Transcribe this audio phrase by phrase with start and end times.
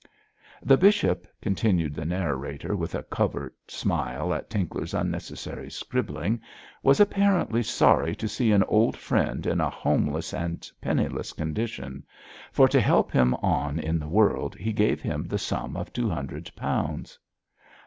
[0.63, 6.41] 'The bishop,' continued the narrator, with a covert smile at Tinkler's unnecessary scribbling,
[6.81, 12.03] 'was apparently sorry to see an old friend in a homeless and penniless condition,
[12.51, 16.09] for to help him on in the world he gave him the sum of two
[16.09, 17.19] hundred pounds.'